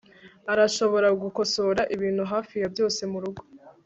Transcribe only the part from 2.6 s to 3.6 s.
ya byose murugo